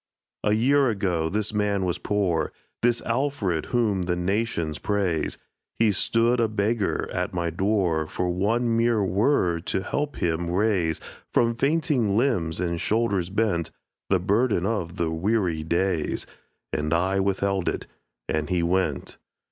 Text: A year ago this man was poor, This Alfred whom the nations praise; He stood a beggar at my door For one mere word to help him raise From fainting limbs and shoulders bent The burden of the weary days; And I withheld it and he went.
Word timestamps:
A 0.43 0.55
year 0.55 0.89
ago 0.89 1.29
this 1.29 1.53
man 1.53 1.85
was 1.85 1.99
poor, 1.99 2.51
This 2.81 3.01
Alfred 3.01 3.67
whom 3.67 4.01
the 4.01 4.15
nations 4.15 4.79
praise; 4.79 5.37
He 5.77 5.91
stood 5.91 6.39
a 6.39 6.47
beggar 6.47 7.07
at 7.13 7.35
my 7.35 7.51
door 7.51 8.07
For 8.07 8.27
one 8.31 8.75
mere 8.75 9.03
word 9.03 9.67
to 9.67 9.83
help 9.83 10.15
him 10.15 10.49
raise 10.49 10.99
From 11.31 11.53
fainting 11.55 12.17
limbs 12.17 12.59
and 12.59 12.81
shoulders 12.81 13.29
bent 13.29 13.69
The 14.09 14.19
burden 14.19 14.65
of 14.65 14.95
the 14.97 15.11
weary 15.11 15.61
days; 15.61 16.25
And 16.73 16.95
I 16.95 17.19
withheld 17.19 17.69
it 17.69 17.85
and 18.27 18.49
he 18.49 18.63
went. 18.63 19.17